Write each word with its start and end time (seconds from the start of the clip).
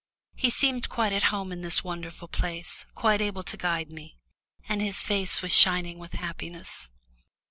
He 0.33 0.49
seemed 0.49 0.89
quite 0.89 1.13
at 1.13 1.25
home 1.29 1.51
in 1.51 1.61
this 1.61 1.83
wonderful 1.83 2.27
place, 2.27 2.87
quite 2.95 3.21
able 3.21 3.43
to 3.43 3.55
guide 3.55 3.91
me. 3.91 4.17
And 4.67 4.81
his 4.81 5.03
face 5.03 5.43
was 5.43 5.51
shining 5.55 5.99
with 5.99 6.13
happiness. 6.13 6.89